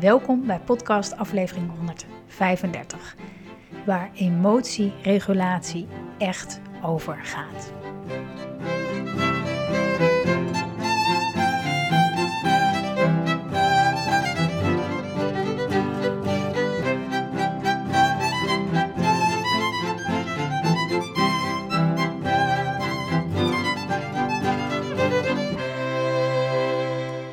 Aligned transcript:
Welkom 0.00 0.46
bij 0.46 0.60
podcast 0.60 1.16
aflevering 1.16 1.70
135, 1.76 3.16
waar 3.86 4.10
emotieregulatie 4.14 5.86
echt 6.18 6.60
over 6.82 7.18
gaat. 7.22 7.72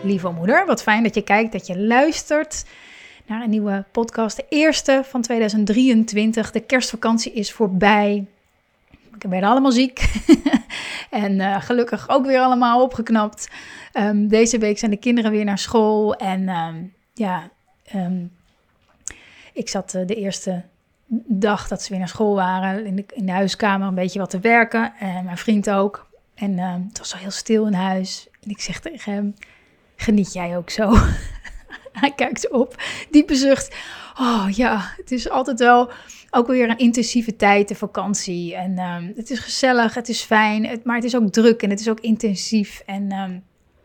Lieve 0.04 0.30
moeder, 0.30 0.66
wat 0.66 0.84
fijn 0.84 1.04
dat 1.04 1.16
je 1.16 1.22
kijkt, 1.22 1.52
dat 1.52 1.68
je 1.68 1.80
luistert 1.80 2.66
naar 3.26 3.42
een 3.42 3.50
nieuwe 3.50 3.86
podcast. 3.92 4.36
De 4.36 4.46
eerste 4.50 5.02
van 5.06 5.22
2023. 5.22 6.52
De 6.52 6.60
kerstvakantie 6.60 7.34
is 7.34 7.52
voorbij. 7.52 8.26
Ik 9.20 9.30
ben 9.30 9.44
allemaal 9.44 9.72
ziek. 9.72 10.12
en 11.10 11.40
uh, 11.40 11.62
gelukkig 11.62 12.10
ook 12.10 12.26
weer 12.26 12.40
allemaal 12.40 12.84
opgeknapt. 12.84 13.50
Um, 13.94 14.28
deze 14.28 14.58
week 14.58 14.80
zijn 14.80 14.92
de 14.92 14.98
kinderen 14.98 15.32
weer 15.32 15.46
naar 15.46 15.58
school. 15.58 16.16
En 16.16 16.50
um, 16.50 16.94
ja, 17.14 17.50
um, 17.96 18.32
ik 19.54 19.70
zat 19.70 19.94
uh, 19.94 20.08
de 20.08 20.16
eerste 20.16 20.64
dag 21.28 21.68
dat 21.68 21.82
ze 21.82 21.90
weer 21.90 22.00
naar 22.00 22.08
school 22.08 22.36
waren 22.36 22.86
in 22.86 22.96
de, 22.96 23.06
in 23.14 23.26
de 23.26 23.32
huiskamer 23.32 23.88
een 23.88 23.96
beetje 23.96 24.20
wat 24.20 24.30
te 24.30 24.40
werken. 24.40 24.94
En 25.00 25.26
mijn 25.26 25.38
vriend 25.38 25.70
ook. 25.70 26.10
En 26.36 26.58
het 26.58 26.98
was 26.98 27.10
zo 27.10 27.18
heel 27.18 27.32
stil 27.32 27.66
in 27.66 27.74
huis. 27.74 28.28
En 28.44 28.50
ik 28.50 28.62
zeg 28.62 28.80
tegen 28.80 29.14
hem, 29.14 29.34
geniet 30.02 30.34
jij 30.34 30.58
ook 30.58 30.70
zo? 30.70 30.94
Hij 32.02 32.12
kijkt 32.16 32.50
op, 32.50 32.76
diepe 33.10 33.36
zucht. 33.36 33.76
Oh 34.20 34.46
ja, 34.52 34.94
het 34.98 35.12
is 35.12 35.30
altijd 35.30 35.60
wel 35.60 35.92
ook 36.30 36.48
weer 36.48 36.70
een 36.70 36.78
intensieve 36.78 37.36
tijd, 37.36 37.68
de 37.68 37.76
vakantie. 37.76 38.56
En 38.56 38.80
um, 38.80 39.14
het 39.16 39.30
is 39.30 39.40
gezellig, 39.40 39.94
het 39.94 40.10
is 40.10 40.22
fijn, 40.22 40.66
het, 40.66 40.84
maar 40.84 40.96
het 40.96 41.04
is 41.04 41.16
ook 41.16 41.32
druk 41.32 41.62
en 41.62 41.70
het 41.70 41.80
is 41.80 41.90
ook 41.90 42.00
intensief. 42.00 42.82
En 42.86 43.12
um, 43.14 43.44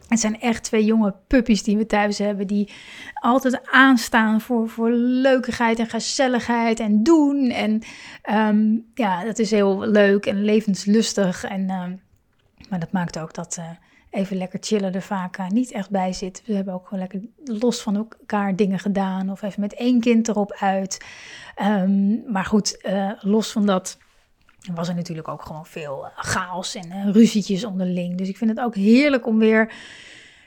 het 0.09 0.21
zijn 0.21 0.41
echt 0.41 0.63
twee 0.63 0.85
jonge 0.85 1.15
puppies 1.27 1.63
die 1.63 1.77
we 1.77 1.87
thuis 1.87 2.19
hebben, 2.19 2.47
die 2.47 2.73
altijd 3.15 3.61
aanstaan 3.71 4.41
voor, 4.41 4.69
voor 4.69 4.91
leukigheid 4.91 5.79
en 5.79 5.89
gezelligheid 5.89 6.81
en 6.81 7.03
doen. 7.03 7.51
En 7.51 7.83
um, 8.31 8.87
ja, 8.95 9.25
dat 9.25 9.39
is 9.39 9.51
heel 9.51 9.87
leuk 9.87 10.27
en 10.27 10.45
levenslustig. 10.45 11.45
En, 11.45 11.67
maar 12.69 12.81
dat 12.81 12.93
maakt 12.93 13.19
ook 13.19 13.35
dat... 13.35 13.57
Uh, 13.59 13.71
even 14.11 14.37
lekker 14.37 14.59
chillen 14.63 14.95
er 14.95 15.03
vaak 15.03 15.39
uh, 15.39 15.49
niet 15.49 15.73
echt 15.73 15.91
bij 15.91 16.13
zit. 16.13 16.43
We 16.47 16.55
hebben 16.55 16.75
ook 16.75 16.85
gewoon 16.85 16.99
lekker 16.99 17.21
los 17.45 17.83
van 17.83 17.97
elkaar 17.97 18.57
dingen 18.57 18.79
gedaan. 18.79 19.31
Of 19.31 19.43
even 19.43 19.61
met 19.61 19.75
één 19.75 20.01
kind 20.01 20.29
erop 20.29 20.53
uit. 20.53 21.05
Um, 21.63 22.23
maar 22.33 22.45
goed, 22.45 22.79
uh, 22.83 23.11
los 23.21 23.53
van 23.53 23.67
dat 23.67 23.99
was 24.75 24.89
er 24.89 24.95
natuurlijk 24.95 25.29
ook 25.29 25.43
gewoon 25.43 25.67
veel 25.67 26.09
chaos 26.17 26.75
en 26.75 27.13
ruzietjes 27.13 27.65
onderling. 27.65 28.19
Dus 28.19 28.29
ik 28.29 28.37
vind 28.37 28.51
het 28.51 28.61
ook 28.61 28.75
heerlijk 28.75 29.27
om 29.27 29.39
weer... 29.39 29.73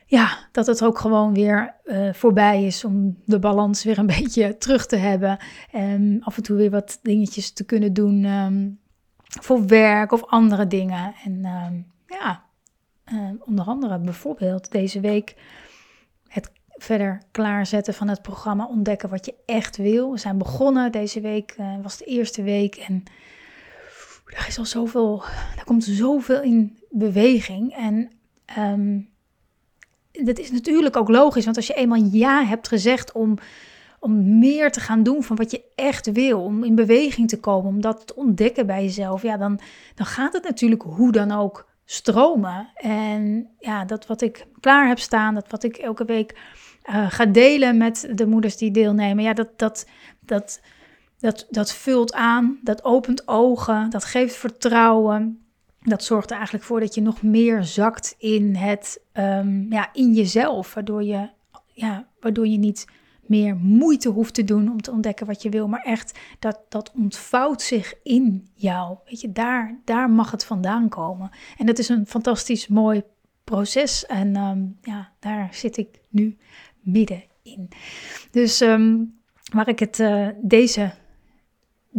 Ja, 0.06 0.38
dat 0.52 0.66
het 0.66 0.84
ook 0.84 1.00
gewoon 1.00 1.34
weer 1.34 1.76
voorbij 2.14 2.64
is 2.64 2.84
om 2.84 3.18
de 3.26 3.40
balans 3.40 3.84
weer 3.84 3.98
een 3.98 4.06
beetje 4.20 4.58
terug 4.58 4.86
te 4.86 4.96
hebben. 4.96 5.38
En 5.72 6.22
af 6.24 6.38
en 6.38 6.44
toe 6.44 6.58
weer 6.58 6.70
wat 6.70 7.00
dingetjes 7.02 7.52
te 7.52 7.66
kunnen 7.66 7.94
doen 7.94 8.24
um, 8.26 8.80
voor 9.24 9.66
werk 9.66 10.12
of 10.12 10.26
andere 10.26 10.68
dingen. 10.68 11.14
En 11.24 11.42
ja, 12.08 12.49
uh, 13.14 13.30
onder 13.40 13.66
andere 13.66 14.00
bijvoorbeeld 14.00 14.72
deze 14.72 15.00
week 15.00 15.36
het 16.28 16.52
verder 16.70 17.22
klaarzetten 17.32 17.94
van 17.94 18.08
het 18.08 18.22
programma 18.22 18.66
Ontdekken 18.66 19.10
wat 19.10 19.26
je 19.26 19.34
echt 19.46 19.78
wil. 19.78 20.12
We 20.12 20.18
zijn 20.18 20.38
begonnen 20.38 20.92
deze 20.92 21.22
week, 21.22 21.56
uh, 21.60 21.74
was 21.82 21.98
de 21.98 22.06
eerste 22.06 22.44
week 22.44 22.76
en 22.76 23.04
er 24.26 24.48
is 24.48 24.58
al 24.58 24.66
zoveel, 24.66 25.24
er 25.58 25.64
komt 25.64 25.84
zoveel 25.84 26.42
in 26.42 26.78
beweging. 26.90 27.74
En 27.74 28.12
um, 28.58 29.10
dat 30.12 30.40
is 30.40 30.52
natuurlijk 30.52 30.98
ook 30.98 31.10
logisch, 31.10 31.46
want 31.46 31.58
als 31.58 31.68
je 31.68 31.74
eenmaal 31.74 32.04
ja 32.12 32.44
hebt 32.44 32.68
gezegd 32.68 33.12
om, 33.12 33.38
om 34.00 34.40
meer 34.40 34.72
te 34.72 34.80
gaan 34.80 35.04
doen 35.04 35.24
van 35.24 35.36
wat 35.36 35.52
je 35.52 35.64
echt 35.76 36.12
wil, 36.12 36.44
om 36.44 36.64
in 36.64 36.76
beweging 36.76 37.30
te 37.30 37.40
komen, 37.40 37.70
om 37.70 37.82
dat 37.82 38.08
te 38.08 38.16
ontdekken 38.16 38.66
bij 38.66 38.84
jezelf, 38.84 39.22
ja, 39.22 39.38
dan, 39.38 39.60
dan 39.96 40.06
gaat 40.06 40.34
het 40.34 40.44
natuurlijk 40.44 40.82
hoe 40.82 41.12
dan 41.12 41.32
ook 41.32 41.69
stromen. 41.92 42.70
En 42.76 43.50
ja, 43.60 43.86
dat 43.86 44.08
wat 44.08 44.22
ik 44.22 44.48
klaar 44.60 44.88
heb 44.88 45.00
staan, 45.00 45.34
dat 45.34 45.50
wat 45.50 45.64
ik 45.64 45.78
elke 45.78 46.06
week 46.06 46.38
uh, 46.90 47.12
ga 47.12 47.26
delen 47.26 47.78
met 47.78 48.10
de 48.14 48.28
moeders 48.28 48.58
die 48.58 48.72
deelnemen, 48.72 49.24
ja, 49.24 49.34
dat, 49.34 49.50
dat, 49.56 49.88
dat, 50.20 50.62
dat, 51.20 51.48
dat 51.50 51.74
vult 51.74 52.14
aan, 52.14 52.60
dat 52.64 52.84
opent 52.84 53.28
ogen, 53.28 53.90
dat 53.90 54.06
geeft 54.06 54.36
vertrouwen. 54.36 55.44
Dat 55.80 56.04
zorgt 56.04 56.30
er 56.30 56.36
eigenlijk 56.36 56.66
voor 56.66 56.80
dat 56.80 56.96
je 56.96 57.02
nog 57.02 57.22
meer 57.22 57.64
zakt 57.64 58.16
in 58.18 58.56
het, 58.56 59.02
um, 59.14 59.66
ja, 59.70 59.90
in 59.94 60.14
jezelf, 60.14 60.74
waardoor 60.74 61.04
je, 61.04 61.30
ja, 61.74 62.08
waardoor 62.20 62.48
je 62.48 62.58
niet 62.58 62.86
meer 63.30 63.56
moeite 63.56 64.10
hoeft 64.10 64.34
te 64.34 64.44
doen 64.44 64.72
om 64.72 64.82
te 64.82 64.92
ontdekken 64.92 65.26
wat 65.26 65.42
je 65.42 65.50
wil, 65.50 65.68
maar 65.68 65.84
echt 65.84 66.20
dat, 66.40 66.60
dat 66.70 66.92
ontvouwt 66.96 67.62
zich 67.62 67.94
in 68.04 68.50
jou. 68.54 68.98
Weet 69.06 69.22
je, 69.22 69.32
daar, 69.32 69.80
daar 69.86 70.10
mag 70.10 70.32
het 70.32 70.46
vandaan 70.46 70.90
komen. 70.90 71.30
En 71.58 71.66
dat 71.66 71.80
is 71.80 71.90
een 71.90 72.08
fantastisch 72.08 72.68
mooi 72.68 73.04
proces 73.44 74.06
en 74.06 74.36
um, 74.36 74.78
ja, 74.82 75.12
daar 75.20 75.50
zit 75.52 75.78
ik 75.78 76.00
nu 76.10 76.38
midden 76.80 77.24
in. 77.44 77.70
Dus 78.32 78.62
um, 78.62 79.20
waar 79.54 79.68
ik 79.68 79.80
het 79.80 80.00
uh, 80.00 80.28
deze 80.42 80.92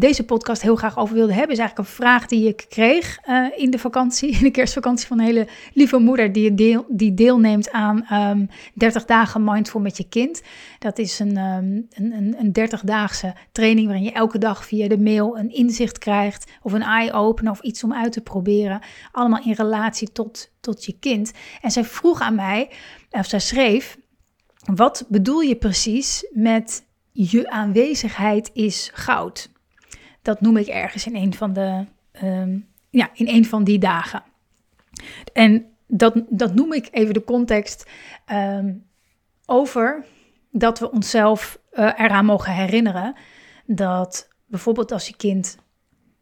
deze 0.01 0.25
podcast 0.25 0.63
heel 0.63 0.77
graag 0.77 0.99
over 0.99 1.15
wilde 1.15 1.33
hebben, 1.33 1.53
is 1.53 1.59
eigenlijk 1.59 1.89
een 1.89 1.95
vraag 1.95 2.27
die 2.27 2.49
ik 2.49 2.67
kreeg 2.69 3.19
uh, 3.29 3.47
in 3.57 3.71
de 3.71 3.79
vakantie, 3.79 4.31
in 4.37 4.43
de 4.43 4.51
kerstvakantie 4.51 5.07
van 5.07 5.19
een 5.19 5.25
hele 5.25 5.49
lieve 5.75 5.99
moeder 5.99 6.33
die, 6.33 6.55
deel, 6.55 6.85
die 6.89 7.15
deelneemt 7.15 7.71
aan 7.71 7.97
um, 7.97 8.05
ehm, 8.09 8.47
30 8.75 9.05
dagen 9.05 9.45
mindful 9.45 9.81
met 9.81 9.97
je 9.97 10.09
kind. 10.09 10.43
Dat 10.79 10.99
is 10.99 11.19
een, 11.19 11.37
um, 11.37 11.87
een, 11.91 12.37
een 12.39 12.71
30-daagse 12.71 13.35
training 13.53 13.87
waarin 13.87 14.05
je 14.05 14.13
elke 14.13 14.39
dag 14.39 14.65
via 14.65 14.89
de 14.89 14.99
mail 14.99 15.39
een 15.39 15.51
inzicht 15.51 15.99
krijgt 15.99 16.51
of 16.63 16.73
een 16.73 16.83
eye-opener 16.83 17.53
of 17.53 17.61
iets 17.61 17.85
om 17.85 17.95
uit 17.95 18.13
te 18.13 18.21
proberen. 18.21 18.81
Allemaal 19.13 19.43
in 19.45 19.53
relatie 19.53 20.13
tot, 20.13 20.51
tot 20.61 20.85
je 20.85 20.97
kind. 21.01 21.33
En 21.61 21.71
zij 21.71 21.85
vroeg 21.85 22.21
aan 22.21 22.35
mij, 22.35 22.71
of 23.11 23.27
zij 23.27 23.41
schreef, 23.41 23.99
wat 24.75 25.07
bedoel 25.09 25.41
je 25.41 25.57
precies 25.57 26.27
met 26.31 26.85
je 27.13 27.51
aanwezigheid 27.51 28.51
is 28.53 28.91
goud? 28.95 29.51
Dat 30.23 30.41
noem 30.41 30.57
ik 30.57 30.67
ergens 30.67 31.07
in 31.07 31.17
een 31.17 31.35
van, 31.35 31.53
de, 31.53 31.85
um, 32.23 32.69
ja, 32.91 33.11
in 33.15 33.29
een 33.29 33.45
van 33.45 33.65
die 33.65 33.79
dagen. 33.79 34.23
En 35.33 35.67
dat, 35.87 36.23
dat 36.29 36.55
noem 36.55 36.73
ik 36.73 36.89
even 36.91 37.15
de 37.15 37.25
context 37.25 37.91
um, 38.33 38.87
over 39.47 40.05
dat 40.51 40.79
we 40.79 40.91
onszelf 40.91 41.61
uh, 41.73 41.93
eraan 41.97 42.25
mogen 42.25 42.53
herinneren 42.53 43.15
dat 43.67 44.29
bijvoorbeeld 44.47 44.93
als 44.93 45.07
je 45.07 45.17
kind 45.17 45.59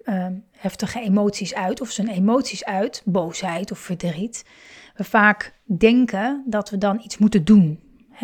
um, 0.05 0.44
heftige 0.51 1.01
emoties 1.01 1.55
uit 1.55 1.81
of 1.81 1.91
zijn 1.91 2.09
emoties 2.09 2.65
uit, 2.65 3.03
boosheid 3.05 3.71
of 3.71 3.79
verdriet, 3.79 4.44
we 4.94 5.05
vaak 5.05 5.55
denken 5.65 6.44
dat 6.47 6.71
we 6.71 6.79
dan 6.79 7.01
iets 7.05 7.19
moeten 7.19 7.44
doen. 7.44 7.81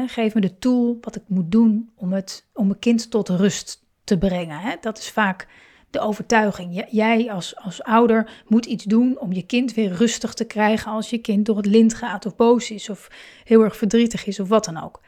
Geef 0.07 0.35
me 0.35 0.41
de 0.41 0.59
tool 0.59 0.99
wat 1.01 1.17
ik 1.17 1.23
moet 1.27 1.53
doen 1.53 1.91
om, 1.95 2.13
het, 2.13 2.49
om 2.53 2.67
mijn 2.67 2.79
kind 2.79 3.11
tot 3.11 3.29
rust 3.29 3.85
te 4.05 4.19
brengen. 4.19 4.79
Dat 4.81 4.99
is 4.99 5.11
vaak 5.11 5.49
de 5.95 6.01
overtuiging. 6.01 6.87
Jij 6.91 7.33
als, 7.33 7.57
als 7.57 7.83
ouder 7.83 8.43
moet 8.47 8.67
iets 8.67 8.85
doen 8.85 9.19
om 9.19 9.33
je 9.33 9.47
kind 9.47 9.75
weer 9.75 9.93
rustig 9.93 10.35
te 10.35 10.45
krijgen 10.45 10.93
als 10.93 11.11
je 11.11 11.19
kind 11.19 11.47
door 11.47 11.57
het 11.57 11.67
lint 11.67 11.95
gaat 11.95 12.27
of 12.27 12.37
boos 12.37 12.71
is 12.71 12.89
of 12.89 13.09
heel 13.45 13.63
erg 13.63 13.77
verdrietig 13.77 14.27
is 14.27 14.41
of 14.41 14.49
wat 14.49 14.65
dan 14.65 14.83
ook. 14.83 15.01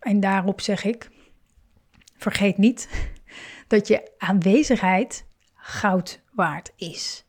En 0.00 0.20
daarop 0.20 0.60
zeg 0.60 0.84
ik, 0.84 1.10
vergeet 2.16 2.58
niet 2.58 2.88
dat 3.66 3.88
je 3.88 4.12
aanwezigheid 4.18 5.26
goud 5.54 6.20
waard 6.32 6.72
is. 6.76 7.24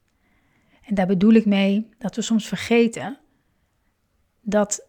En 0.82 0.96
daar 0.96 1.08
bedoel 1.08 1.34
ik 1.34 1.46
mee 1.46 1.90
dat 1.98 2.16
we 2.16 2.22
soms 2.22 2.48
vergeten 2.48 3.20
dat 4.42 4.88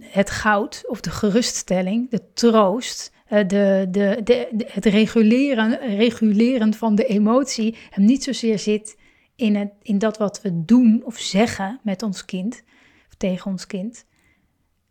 het 0.00 0.30
goud 0.30 0.84
of 0.86 1.00
de 1.00 1.10
geruststelling, 1.10 2.10
de 2.10 2.32
troost, 2.32 3.12
de, 3.32 3.86
de, 3.90 4.20
de, 4.24 4.66
het 4.66 4.84
reguleren, 4.84 5.96
reguleren 5.96 6.74
van 6.74 6.94
de 6.94 7.04
emotie 7.04 7.76
hem 7.90 8.04
niet 8.04 8.24
zozeer 8.24 8.58
zit 8.58 8.98
in, 9.36 9.56
het, 9.56 9.72
in 9.82 9.98
dat 9.98 10.18
wat 10.18 10.42
we 10.42 10.64
doen 10.64 11.02
of 11.04 11.18
zeggen 11.18 11.80
met 11.82 12.02
ons 12.02 12.24
kind, 12.24 12.62
of 13.08 13.14
tegen 13.14 13.50
ons 13.50 13.66
kind, 13.66 14.04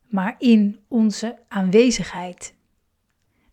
maar 0.09 0.35
in 0.39 0.79
onze 0.87 1.37
aanwezigheid. 1.47 2.55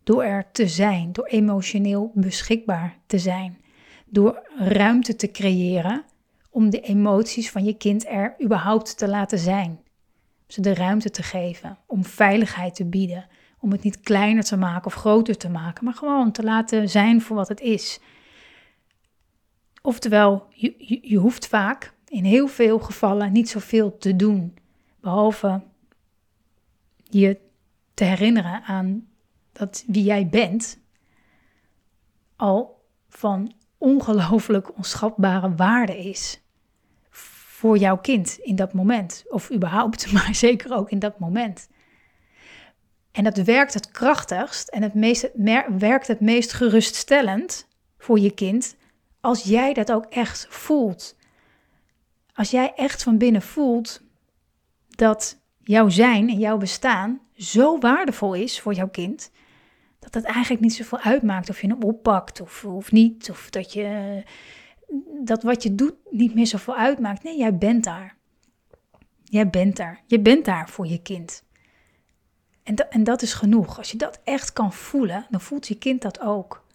Door 0.03 0.23
er 0.23 0.51
te 0.51 0.67
zijn, 0.67 1.11
door 1.11 1.25
emotioneel 1.25 2.11
beschikbaar 2.13 2.99
te 3.05 3.19
zijn, 3.19 3.61
door 4.05 4.49
ruimte 4.57 5.15
te 5.15 5.31
creëren 5.31 6.03
om 6.49 6.69
de 6.69 6.79
emoties 6.79 7.51
van 7.51 7.63
je 7.63 7.73
kind 7.73 8.07
er 8.07 8.35
überhaupt 8.43 8.97
te 8.97 9.07
laten 9.07 9.39
zijn. 9.39 9.79
Ze 10.47 10.61
de 10.61 10.73
ruimte 10.73 11.09
te 11.09 11.23
geven, 11.23 11.77
om 11.85 12.05
veiligheid 12.05 12.75
te 12.75 12.85
bieden, 12.85 13.27
om 13.59 13.71
het 13.71 13.83
niet 13.83 13.99
kleiner 13.99 14.43
te 14.43 14.57
maken 14.57 14.85
of 14.85 14.93
groter 14.93 15.37
te 15.37 15.49
maken, 15.49 15.83
maar 15.85 15.93
gewoon 15.93 16.31
te 16.31 16.43
laten 16.43 16.89
zijn 16.89 17.21
voor 17.21 17.35
wat 17.35 17.47
het 17.47 17.59
is. 17.59 17.99
Oftewel, 19.81 20.47
je, 20.49 20.99
je, 21.01 21.17
hoeft 21.17 21.47
vaak 21.47 21.93
in 22.07 22.23
heel 22.23 22.47
veel 22.47 22.79
gevallen 22.79 23.31
niet 23.31 23.49
zoveel 23.49 23.97
te 23.97 24.15
doen, 24.15 24.57
behalve 25.01 25.61
je 27.03 27.39
te 27.93 28.03
herinneren 28.03 28.63
aan 28.63 29.07
dat 29.51 29.83
wie 29.87 30.03
jij 30.03 30.27
bent 30.27 30.79
al 32.35 32.85
van 33.09 33.53
ongelooflijk 33.77 34.75
onschatbare 34.77 35.55
waarde 35.55 35.97
is 35.97 36.41
voor 37.59 37.77
jouw 37.77 37.97
kind 37.97 38.37
in 38.41 38.55
dat 38.55 38.73
moment. 38.73 39.23
Of 39.29 39.51
überhaupt, 39.51 40.11
maar 40.13 40.35
zeker 40.35 40.75
ook 40.75 40.91
in 40.91 40.99
dat 40.99 41.19
moment. 41.19 41.69
En 43.11 43.23
dat 43.23 43.37
werkt 43.37 43.73
het 43.73 43.91
krachtigst 43.91 44.67
en 44.67 44.81
het 44.81 44.93
meest, 44.93 45.29
werkt 45.77 46.07
het 46.07 46.19
meest 46.19 46.53
geruststellend 46.53 47.67
voor 47.97 48.19
je 48.19 48.31
kind 48.31 48.75
als 49.21 49.43
jij 49.43 49.73
dat 49.73 49.91
ook 49.91 50.05
echt 50.05 50.47
voelt. 50.49 51.17
Als 52.33 52.51
jij 52.51 52.73
echt 52.75 53.03
van 53.03 53.17
binnen 53.17 53.41
voelt 53.41 54.01
dat 54.87 55.41
jouw 55.63 55.89
zijn 55.89 56.29
en 56.29 56.39
jouw 56.39 56.57
bestaan 56.57 57.21
zo 57.33 57.77
waardevol 57.77 58.33
is 58.33 58.59
voor 58.59 58.73
jouw 58.73 58.89
kind, 58.89 59.31
dat 59.99 60.13
het 60.13 60.23
eigenlijk 60.23 60.61
niet 60.61 60.73
zoveel 60.73 60.99
uitmaakt 60.99 61.49
of 61.49 61.61
je 61.61 61.67
hem 61.67 61.83
oppakt 61.83 62.41
of, 62.41 62.65
of 62.65 62.91
niet, 62.91 63.29
of 63.29 63.49
dat, 63.49 63.73
je, 63.73 64.23
dat 65.23 65.43
wat 65.43 65.63
je 65.63 65.75
doet 65.75 65.95
niet 66.09 66.35
meer 66.35 66.47
zoveel 66.47 66.75
uitmaakt. 66.75 67.23
Nee, 67.23 67.37
jij 67.37 67.57
bent 67.57 67.83
daar. 67.83 68.17
Jij 69.23 69.49
bent 69.49 69.75
daar. 69.75 70.03
Je 70.05 70.19
bent 70.19 70.45
daar 70.45 70.69
voor 70.69 70.87
je 70.87 71.01
kind. 71.01 71.43
En, 72.69 72.75
dat, 72.75 72.87
en 72.89 73.03
dat 73.03 73.21
is 73.21 73.33
genoeg. 73.33 73.77
Als 73.77 73.91
je 73.91 73.97
dat 73.97 74.19
echt 74.23 74.53
kan 74.53 74.73
voelen, 74.73 75.25
dan 75.29 75.41
voelt 75.41 75.67
je 75.67 75.77
kind 75.77 76.01
dat 76.01 76.19
ook. 76.19 76.65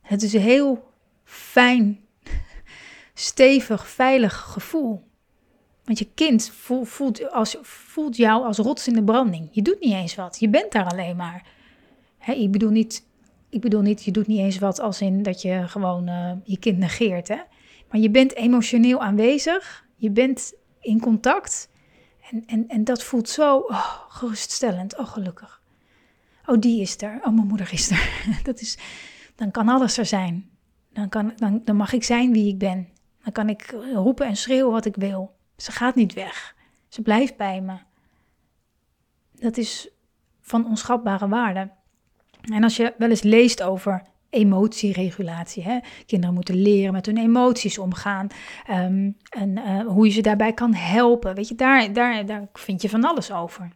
Het 0.00 0.22
is 0.22 0.32
een 0.32 0.40
heel 0.40 0.90
fijn, 1.24 2.00
stevig, 3.14 3.88
veilig 3.88 4.36
gevoel. 4.36 5.02
Want 5.84 5.98
je 5.98 6.08
kind 6.14 6.50
voelt, 6.84 7.30
als, 7.30 7.56
voelt 7.62 8.16
jou 8.16 8.44
als 8.44 8.58
rots 8.58 8.88
in 8.88 8.94
de 8.94 9.04
branding. 9.04 9.48
Je 9.50 9.62
doet 9.62 9.80
niet 9.80 9.92
eens 9.92 10.14
wat. 10.14 10.36
Je 10.40 10.48
bent 10.48 10.72
daar 10.72 10.86
alleen 10.86 11.16
maar. 11.16 11.46
ik, 12.26 12.50
bedoel 12.50 12.70
niet, 12.70 13.06
ik 13.48 13.60
bedoel 13.60 13.82
niet, 13.82 14.04
je 14.04 14.10
doet 14.10 14.26
niet 14.26 14.38
eens 14.38 14.58
wat 14.58 14.80
als 14.80 15.00
in 15.00 15.22
dat 15.22 15.42
je 15.42 15.68
gewoon 15.68 16.08
uh, 16.08 16.32
je 16.44 16.58
kind 16.58 16.78
negeert. 16.78 17.28
Hè? 17.28 17.38
Maar 17.90 18.00
je 18.00 18.10
bent 18.10 18.34
emotioneel 18.34 19.00
aanwezig. 19.00 19.84
Je 19.96 20.10
bent 20.10 20.52
in 20.80 21.00
contact. 21.00 21.68
En, 22.30 22.42
en, 22.46 22.68
en 22.68 22.84
dat 22.84 23.02
voelt 23.02 23.28
zo 23.28 23.56
oh, 23.56 24.04
geruststellend. 24.08 24.96
Oh, 24.96 25.06
gelukkig. 25.06 25.62
Oh, 26.46 26.60
die 26.60 26.80
is 26.80 27.02
er. 27.02 27.20
Oh, 27.24 27.34
mijn 27.34 27.46
moeder 27.46 27.72
is 27.72 27.90
er. 27.90 28.26
dat 28.42 28.60
is, 28.60 28.78
dan 29.34 29.50
kan 29.50 29.68
alles 29.68 29.98
er 29.98 30.06
zijn. 30.06 30.50
Dan, 30.92 31.08
kan, 31.08 31.32
dan, 31.36 31.60
dan 31.64 31.76
mag 31.76 31.92
ik 31.92 32.04
zijn 32.04 32.32
wie 32.32 32.48
ik 32.48 32.58
ben. 32.58 32.88
Dan 33.22 33.32
kan 33.32 33.48
ik 33.48 33.70
roepen 33.92 34.26
en 34.26 34.36
schreeuwen 34.36 34.72
wat 34.72 34.84
ik 34.84 34.96
wil. 34.96 35.36
Ze 35.56 35.72
gaat 35.72 35.94
niet 35.94 36.12
weg. 36.12 36.56
Ze 36.88 37.02
blijft 37.02 37.36
bij 37.36 37.60
me. 37.60 37.76
Dat 39.32 39.56
is 39.56 39.88
van 40.40 40.66
onschatbare 40.66 41.28
waarde. 41.28 41.70
En 42.40 42.62
als 42.62 42.76
je 42.76 42.94
wel 42.98 43.10
eens 43.10 43.22
leest 43.22 43.62
over 43.62 44.02
emotieregulatie, 44.30 45.62
hè? 45.62 45.78
kinderen 46.06 46.34
moeten 46.34 46.62
leren 46.62 46.92
met 46.92 47.06
hun 47.06 47.16
emoties 47.16 47.78
omgaan 47.78 48.26
um, 48.70 49.16
en 49.28 49.56
uh, 49.56 49.86
hoe 49.86 50.06
je 50.06 50.12
ze 50.12 50.20
daarbij 50.20 50.52
kan 50.52 50.74
helpen, 50.74 51.34
weet 51.34 51.48
je, 51.48 51.54
daar, 51.54 51.92
daar, 51.92 52.26
daar 52.26 52.48
vind 52.52 52.82
je 52.82 52.88
van 52.88 53.04
alles 53.04 53.32
over. 53.32 53.68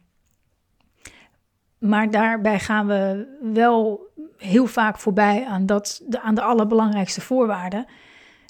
Maar 1.77 2.11
daarbij 2.11 2.59
gaan 2.59 2.87
we 2.87 3.27
wel 3.53 4.11
heel 4.37 4.65
vaak 4.65 4.99
voorbij 4.99 5.45
aan, 5.45 5.65
dat, 5.65 6.01
de, 6.07 6.21
aan 6.21 6.35
de 6.35 6.41
allerbelangrijkste 6.41 7.21
voorwaarden. 7.21 7.85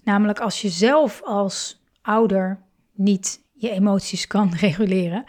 Namelijk 0.03 0.39
als 0.39 0.61
je 0.61 0.69
zelf 0.69 1.21
als 1.23 1.83
ouder 2.01 2.59
niet 2.91 3.41
je 3.53 3.69
emoties 3.69 4.27
kan 4.27 4.53
reguleren. 4.59 5.23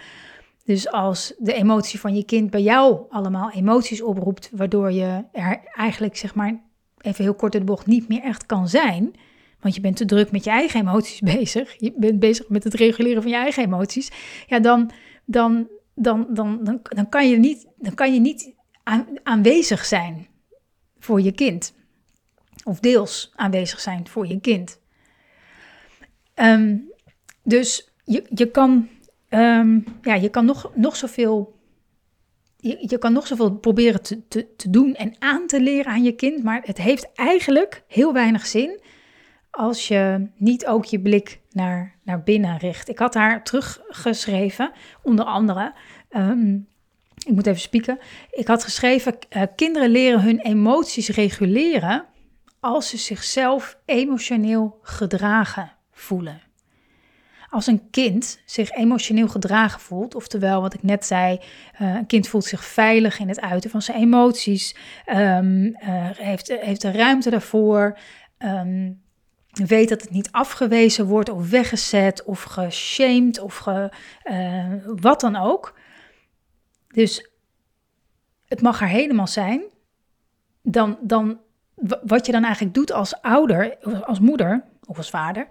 Dus 0.65 0.91
als 0.91 1.35
de 1.39 1.53
emotie 1.53 2.01
van 2.01 2.17
je 2.17 2.25
kind 2.25 2.51
bij 2.51 2.63
jou 2.63 3.01
allemaal 3.09 3.51
emoties 3.51 4.03
oproept, 4.03 4.51
waardoor 4.53 4.93
je 4.93 5.25
er 5.33 5.61
eigenlijk, 5.75 6.17
zeg 6.17 6.35
maar, 6.35 6.63
even 7.01 7.25
heel 7.25 7.35
kort 7.35 7.53
de 7.53 7.65
bocht, 7.65 7.87
niet 7.87 8.09
meer 8.09 8.23
echt 8.23 8.47
kan 8.47 8.69
zijn. 8.69 9.15
Want 9.61 9.75
je 9.75 9.81
bent 9.81 9.97
te 9.97 10.05
druk 10.05 10.31
met 10.31 10.45
je 10.45 10.51
eigen 10.51 10.81
emoties 10.81 11.21
bezig. 11.37 11.75
Je 11.79 11.93
bent 11.97 12.19
bezig 12.19 12.49
met 12.49 12.65
het 12.65 12.75
reguleren 12.75 13.23
van 13.23 13.31
je 13.31 13.37
eigen 13.37 13.63
emoties. 13.63 14.11
Ja, 14.47 14.61
dan, 14.61 14.91
dan, 15.25 15.69
dan, 15.95 16.27
dan, 16.31 16.65
dan, 16.65 16.81
dan 16.83 17.09
kan 17.09 17.29
je 17.29 17.37
niet, 17.37 17.69
dan 17.77 17.95
kan 17.95 18.15
je 18.15 18.21
niet 18.21 18.55
aanwezig 19.23 19.85
zijn 19.85 20.27
voor 20.99 21.21
je 21.21 21.33
kind. 21.33 21.75
Of 22.65 22.81
deels 22.81 23.33
aanwezig 23.35 23.81
zijn 23.81 24.09
voor 24.09 24.27
je 24.27 24.41
kind. 24.41 24.81
Um, 26.35 26.93
dus 27.43 27.93
je, 28.05 28.25
je, 28.35 28.51
kan, 28.51 28.89
um, 29.35 29.85
ja, 30.03 30.15
je 30.15 30.29
kan 30.29 30.45
nog, 30.45 30.71
nog 30.75 30.97
zoveel. 30.97 31.59
Je, 32.57 32.77
je 32.81 32.99
kan 32.99 33.13
nog 33.13 33.27
zoveel 33.27 33.55
proberen 33.55 34.03
te, 34.03 34.29
te, 34.29 34.55
te 34.57 34.71
doen 34.71 34.95
en 34.95 35.15
aan 35.19 35.47
te 35.47 35.61
leren 35.61 35.93
aan 35.93 36.03
je 36.03 36.13
kind. 36.13 36.43
Maar 36.43 36.61
het 36.65 36.79
heeft 36.79 37.13
eigenlijk 37.15 37.83
heel 37.89 38.13
weinig 38.13 38.47
zin 38.47 38.81
als 39.51 39.89
je 39.89 40.29
niet 40.37 40.67
ook 40.67 40.85
je 40.85 41.01
blik 41.01 41.41
naar, 41.51 41.95
naar 42.03 42.23
binnen 42.23 42.59
richt. 42.59 42.89
Ik 42.89 42.99
had 42.99 43.15
haar 43.15 43.45
teruggeschreven, 43.45 44.73
onder 45.03 45.25
andere. 45.25 45.75
Um, 46.11 46.69
ik 47.27 47.35
moet 47.35 47.47
even 47.47 47.61
spieken. 47.61 47.99
Ik 48.31 48.47
had 48.47 48.65
geschreven: 48.65 49.17
uh, 49.37 49.43
kinderen 49.57 49.91
leren 49.91 50.23
hun 50.23 50.41
emoties 50.41 51.09
reguleren 51.09 52.05
als 52.61 52.89
ze 52.89 52.97
zichzelf 52.97 53.79
emotioneel 53.85 54.79
gedragen 54.83 55.73
voelen 55.93 56.41
als 57.55 57.67
een 57.67 57.91
kind 57.91 58.41
zich 58.45 58.71
emotioneel 58.71 59.29
gedragen 59.29 59.81
voelt, 59.81 60.15
oftewel 60.15 60.61
wat 60.61 60.75
ik 60.75 60.83
net 60.83 61.07
zei, 61.07 61.41
uh, 61.81 61.95
een 61.95 62.07
kind 62.07 62.29
voelt 62.29 62.45
zich 62.45 62.65
veilig 62.65 63.19
in 63.19 63.29
het 63.29 63.41
uiten 63.41 63.71
van 63.71 63.83
zijn 63.83 63.99
emoties, 63.99 64.77
um, 65.07 65.65
uh, 65.65 65.75
heeft, 66.11 66.49
heeft 66.61 66.81
de 66.81 66.91
ruimte 66.91 67.31
daarvoor, 67.31 67.99
um, 68.39 69.03
weet 69.49 69.89
dat 69.89 70.01
het 70.01 70.11
niet 70.11 70.33
afgewezen 70.33 71.07
wordt 71.07 71.29
of 71.29 71.51
weggezet 71.51 72.25
of 72.25 72.43
geshamed 72.43 73.41
of 73.41 73.57
ge, 73.57 73.93
uh, 74.25 74.75
wat 75.01 75.21
dan 75.21 75.37
ook. 75.37 75.79
Dus 76.89 77.31
het 78.47 78.61
mag 78.63 78.81
er 78.81 78.89
helemaal 78.89 79.27
zijn. 79.27 79.63
Dan, 80.63 80.99
dan, 81.01 81.41
wat 82.05 82.27
je 82.27 82.33
dan 82.33 82.45
eigenlijk 82.45 82.75
doet 82.75 82.93
als 82.93 83.21
ouder, 83.23 83.77
als 84.05 84.21
moeder 84.21 84.65
of 84.87 84.97
als 84.97 85.11
vader, 85.11 85.47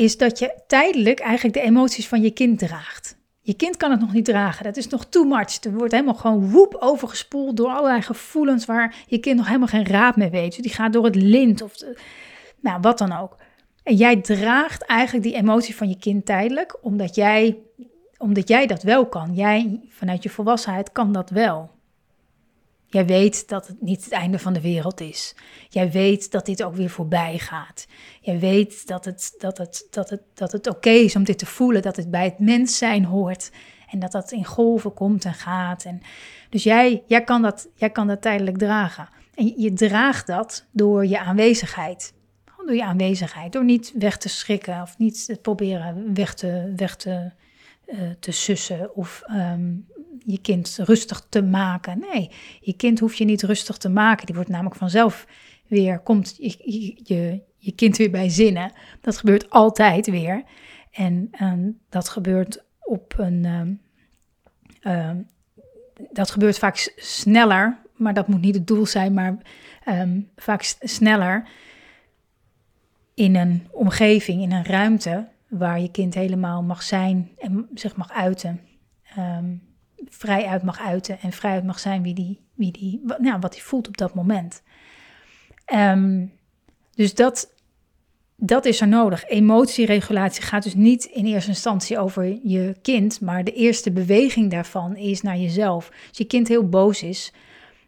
is 0.00 0.16
dat 0.16 0.38
je 0.38 0.54
tijdelijk 0.66 1.20
eigenlijk 1.20 1.54
de 1.54 1.62
emoties 1.62 2.08
van 2.08 2.22
je 2.22 2.30
kind 2.30 2.58
draagt. 2.58 3.18
Je 3.40 3.54
kind 3.54 3.76
kan 3.76 3.90
het 3.90 4.00
nog 4.00 4.12
niet 4.12 4.24
dragen. 4.24 4.64
Dat 4.64 4.76
is 4.76 4.88
nog 4.88 5.04
too 5.04 5.24
much. 5.24 5.64
Er 5.64 5.72
wordt 5.72 5.92
helemaal 5.92 6.14
gewoon 6.14 6.50
woep 6.50 6.76
overgespoeld 6.78 7.56
door 7.56 7.68
allerlei 7.68 8.02
gevoelens 8.02 8.64
waar 8.64 8.94
je 9.06 9.18
kind 9.18 9.36
nog 9.36 9.46
helemaal 9.46 9.68
geen 9.68 9.86
raad 9.86 10.16
mee 10.16 10.30
weet. 10.30 10.54
Dus 10.54 10.64
die 10.64 10.74
gaat 10.74 10.92
door 10.92 11.04
het 11.04 11.14
lint 11.14 11.62
of 11.62 11.72
nou, 12.60 12.80
wat 12.80 12.98
dan 12.98 13.12
ook. 13.12 13.36
En 13.82 13.94
jij 13.94 14.16
draagt 14.16 14.86
eigenlijk 14.86 15.24
die 15.24 15.34
emotie 15.34 15.76
van 15.76 15.88
je 15.88 15.98
kind 15.98 16.26
tijdelijk, 16.26 16.78
omdat 16.82 17.14
jij, 17.14 17.58
omdat 18.16 18.48
jij 18.48 18.66
dat 18.66 18.82
wel 18.82 19.06
kan. 19.06 19.34
Jij 19.34 19.80
vanuit 19.88 20.22
je 20.22 20.30
volwassenheid 20.30 20.92
kan 20.92 21.12
dat 21.12 21.30
wel. 21.30 21.70
Jij 22.90 23.06
weet 23.06 23.48
dat 23.48 23.66
het 23.66 23.82
niet 23.82 24.04
het 24.04 24.12
einde 24.12 24.38
van 24.38 24.52
de 24.52 24.60
wereld 24.60 25.00
is. 25.00 25.34
Jij 25.68 25.90
weet 25.90 26.30
dat 26.30 26.46
dit 26.46 26.62
ook 26.62 26.74
weer 26.74 26.90
voorbij 26.90 27.38
gaat. 27.38 27.86
Jij 28.20 28.38
weet 28.38 28.86
dat 28.86 29.04
het, 29.04 29.34
dat 29.38 29.58
het, 29.58 29.86
dat 29.90 30.10
het, 30.10 30.22
dat 30.34 30.52
het 30.52 30.68
oké 30.68 30.90
is 30.90 31.16
om 31.16 31.24
dit 31.24 31.38
te 31.38 31.46
voelen, 31.46 31.82
dat 31.82 31.96
het 31.96 32.10
bij 32.10 32.24
het 32.24 32.38
mens 32.38 32.78
zijn 32.78 33.04
hoort. 33.04 33.50
En 33.90 33.98
dat 33.98 34.12
dat 34.12 34.32
in 34.32 34.44
golven 34.44 34.94
komt 34.94 35.24
en 35.24 35.34
gaat. 35.34 35.84
En 35.84 36.00
dus 36.48 36.62
jij, 36.62 37.02
jij, 37.06 37.24
kan 37.24 37.42
dat, 37.42 37.68
jij 37.74 37.90
kan 37.90 38.06
dat 38.06 38.22
tijdelijk 38.22 38.58
dragen. 38.58 39.08
En 39.34 39.54
je 39.56 39.72
draagt 39.72 40.26
dat 40.26 40.66
door 40.70 41.06
je 41.06 41.18
aanwezigheid. 41.18 42.12
Door 42.66 42.74
je 42.74 42.84
aanwezigheid. 42.84 43.52
Door 43.52 43.64
niet 43.64 43.92
weg 43.98 44.16
te 44.16 44.28
schrikken 44.28 44.82
of 44.82 44.98
niet 44.98 45.26
te 45.26 45.38
proberen 45.42 46.14
weg 46.14 46.34
te, 46.34 46.72
weg 46.76 46.96
te, 46.96 47.30
uh, 47.86 47.98
te 48.20 48.30
sussen 48.30 48.94
of 48.94 49.22
um, 49.30 49.86
je 50.30 50.40
kind 50.40 50.78
rustig 50.82 51.26
te 51.28 51.42
maken. 51.42 51.98
Nee, 52.12 52.30
je 52.60 52.72
kind 52.72 52.98
hoef 52.98 53.14
je 53.14 53.24
niet 53.24 53.42
rustig 53.42 53.76
te 53.76 53.88
maken. 53.88 54.26
Die 54.26 54.34
wordt 54.34 54.50
namelijk 54.50 54.76
vanzelf 54.76 55.26
weer, 55.66 55.98
komt 55.98 56.36
je, 56.38 57.00
je, 57.04 57.42
je 57.56 57.72
kind 57.72 57.96
weer 57.96 58.10
bij 58.10 58.28
zinnen. 58.28 58.72
Dat 59.00 59.16
gebeurt 59.16 59.50
altijd 59.50 60.10
weer. 60.10 60.42
En 60.90 61.28
ehm, 61.30 61.70
dat 61.88 62.08
gebeurt 62.08 62.64
op 62.80 63.14
een. 63.16 63.44
Ehm, 63.44 63.74
ehm, 64.80 65.16
dat 66.10 66.30
gebeurt 66.30 66.58
vaak 66.58 66.92
sneller, 66.96 67.78
maar 67.96 68.14
dat 68.14 68.28
moet 68.28 68.40
niet 68.40 68.54
het 68.54 68.66
doel 68.66 68.86
zijn, 68.86 69.14
maar 69.14 69.38
vaak 70.36 70.74
sneller 70.80 71.48
in 73.14 73.36
een 73.36 73.66
omgeving, 73.70 74.42
in 74.42 74.52
een 74.52 74.64
ruimte 74.64 75.28
waar 75.48 75.80
je 75.80 75.90
kind 75.90 76.14
helemaal 76.14 76.62
mag 76.62 76.82
zijn 76.82 77.30
en 77.38 77.68
zich 77.74 77.96
mag 77.96 78.12
uiten. 78.12 78.60
Um, 79.18 79.62
vrij 80.10 80.46
uit 80.46 80.62
mag 80.62 80.80
uiten 80.80 81.20
en 81.20 81.32
vrij 81.32 81.52
uit 81.52 81.64
mag 81.64 81.78
zijn 81.78 82.02
wie 82.02 82.14
die, 82.14 82.40
wie 82.54 82.72
die, 82.72 83.02
nou, 83.18 83.38
wat 83.40 83.54
hij 83.54 83.62
voelt 83.62 83.88
op 83.88 83.96
dat 83.96 84.14
moment. 84.14 84.62
Um, 85.74 86.32
dus 86.94 87.14
dat, 87.14 87.54
dat 88.36 88.64
is 88.64 88.80
er 88.80 88.88
nodig. 88.88 89.24
Emotieregulatie 89.24 90.42
gaat 90.42 90.62
dus 90.62 90.74
niet 90.74 91.04
in 91.04 91.26
eerste 91.26 91.50
instantie 91.50 91.98
over 91.98 92.38
je 92.42 92.76
kind, 92.82 93.20
maar 93.20 93.44
de 93.44 93.52
eerste 93.52 93.92
beweging 93.92 94.50
daarvan 94.50 94.96
is 94.96 95.22
naar 95.22 95.36
jezelf. 95.36 95.90
Als 96.08 96.18
je 96.18 96.24
kind 96.24 96.48
heel 96.48 96.68
boos 96.68 97.02
is, 97.02 97.32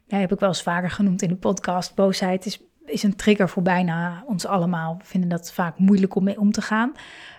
heb 0.08 0.32
ik 0.32 0.40
wel 0.40 0.48
eens 0.48 0.62
vaker 0.62 0.90
genoemd 0.90 1.22
in 1.22 1.28
de 1.28 1.36
podcast, 1.36 1.94
boosheid 1.94 2.46
is 2.46 2.60
is 2.86 3.02
een 3.02 3.16
trigger 3.16 3.48
voor 3.48 3.62
bijna 3.62 4.24
ons 4.26 4.46
allemaal. 4.46 4.96
We 4.98 5.04
vinden 5.04 5.28
dat 5.28 5.52
vaak 5.52 5.78
moeilijk 5.78 6.14
om 6.14 6.24
mee 6.24 6.40
om 6.40 6.52
te 6.52 6.62
gaan. 6.62 6.92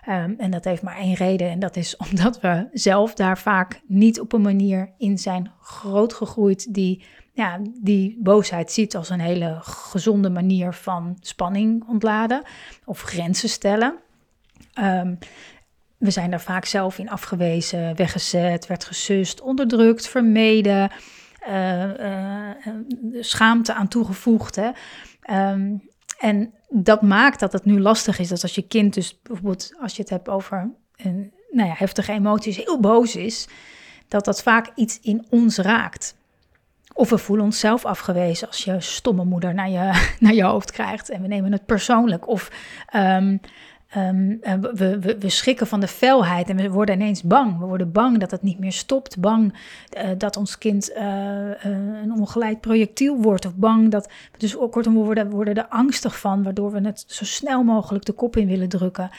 Ehm, 0.05 0.33
en 0.37 0.51
dat 0.51 0.63
heeft 0.63 0.81
maar 0.81 0.97
één 0.97 1.13
reden. 1.13 1.49
En 1.49 1.59
dat 1.59 1.75
is 1.75 1.97
omdat 2.11 2.39
we 2.39 2.67
zelf 2.73 3.13
daar 3.13 3.37
vaak 3.37 3.81
niet 3.87 4.19
op 4.19 4.33
een 4.33 4.41
manier 4.41 4.93
in 4.97 5.17
zijn 5.17 5.51
grootgegroeid 5.61 6.73
die, 6.73 7.03
ja, 7.33 7.59
die 7.81 8.17
boosheid 8.21 8.71
ziet 8.71 8.95
als 8.95 9.09
een 9.09 9.19
hele 9.19 9.57
gezonde 9.61 10.29
manier 10.29 10.73
van 10.73 11.17
spanning 11.19 11.87
ontladen 11.87 12.43
of 12.85 13.01
grenzen 13.01 13.49
stellen. 13.49 13.95
Ehm, 14.73 15.15
we 15.97 16.11
zijn 16.11 16.29
daar 16.29 16.41
vaak 16.41 16.65
zelf 16.65 16.97
in 16.97 17.09
afgewezen, 17.09 17.95
weggezet, 17.95 18.67
werd 18.67 18.85
gesust, 18.85 19.41
onderdrukt, 19.41 20.07
vermeden, 20.07 20.91
uh, 21.47 21.83
uh, 21.83 22.49
schaamte 23.19 23.73
aan 23.73 23.87
toegevoegd. 23.87 24.55
Hè. 24.55 24.69
Ehm, 25.23 25.75
en 26.19 26.53
dat 26.69 27.01
maakt 27.01 27.39
dat 27.39 27.53
het 27.53 27.65
nu 27.65 27.79
lastig 27.79 28.19
is. 28.19 28.29
Dat 28.29 28.41
als 28.41 28.55
je 28.55 28.67
kind 28.67 28.93
dus 28.93 29.21
bijvoorbeeld, 29.21 29.73
als 29.81 29.95
je 29.95 30.01
het 30.01 30.11
hebt 30.11 30.29
over 30.29 30.71
een 30.95 31.31
nou 31.51 31.67
ja, 31.67 31.75
heftige 31.77 32.11
emoties, 32.11 32.57
heel 32.57 32.79
boos 32.79 33.15
is, 33.15 33.47
dat 34.07 34.25
dat 34.25 34.43
vaak 34.43 34.71
iets 34.75 34.99
in 35.01 35.25
ons 35.29 35.57
raakt. 35.57 36.15
Of 36.93 37.09
we 37.09 37.17
voelen 37.17 37.45
onszelf 37.45 37.85
afgewezen 37.85 38.47
als 38.47 38.63
je 38.63 38.79
stomme 38.79 39.23
moeder 39.23 39.53
naar 39.53 39.69
je, 39.69 40.03
naar 40.19 40.33
je 40.33 40.43
hoofd 40.43 40.71
krijgt 40.71 41.09
en 41.09 41.21
we 41.21 41.27
nemen 41.27 41.51
het 41.51 41.65
persoonlijk. 41.65 42.27
Of 42.27 42.51
um, 42.95 43.39
Um, 43.97 44.39
we, 44.73 45.17
we, 45.19 45.29
schrikken 45.29 45.67
van 45.67 45.79
de 45.79 45.87
felheid 45.87 46.49
en 46.49 46.55
we 46.55 46.69
worden 46.69 46.95
ineens 46.95 47.23
bang. 47.23 47.59
We 47.59 47.65
worden 47.65 47.91
bang 47.91 48.17
dat 48.17 48.31
het 48.31 48.41
niet 48.41 48.59
meer 48.59 48.71
stopt. 48.71 49.19
Bang 49.19 49.53
uh, 49.97 50.09
dat 50.17 50.37
ons 50.37 50.57
kind 50.57 50.91
uh, 50.91 50.97
uh, 50.99 51.55
een 52.03 52.11
ongeleid 52.11 52.61
projectiel 52.61 53.21
wordt. 53.21 53.45
Of 53.45 53.55
bang 53.55 53.91
dat. 53.91 54.09
Dus 54.37 54.55
kortom, 54.55 54.93
we 54.93 54.99
worden, 54.99 55.29
worden 55.29 55.55
er 55.55 55.67
angstig 55.67 56.19
van, 56.19 56.43
waardoor 56.43 56.71
we 56.71 56.81
het 56.81 57.03
zo 57.07 57.25
snel 57.25 57.63
mogelijk 57.63 58.05
de 58.05 58.13
kop 58.13 58.37
in 58.37 58.47
willen 58.47 58.69
drukken. 58.69 59.09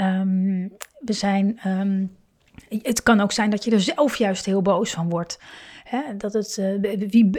Um, 0.00 0.72
we 1.00 1.12
zijn. 1.12 1.60
Um, 1.66 2.18
het 2.82 3.02
kan 3.02 3.20
ook 3.20 3.32
zijn 3.32 3.50
dat 3.50 3.64
je 3.64 3.70
er 3.70 3.80
zelf 3.80 4.16
juist 4.16 4.46
heel 4.46 4.62
boos 4.62 4.90
van 4.90 5.08
wordt. 5.08 5.38
Hè, 5.90 6.16
dat 6.16 6.32
het, 6.32 6.56
uh, 6.60 6.80
wie, 7.10 7.30